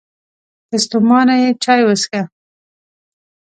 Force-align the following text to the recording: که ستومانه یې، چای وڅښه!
که 0.69 0.77
ستومانه 0.83 1.35
یې، 1.41 1.49
چای 1.63 1.81
وڅښه! 1.85 2.21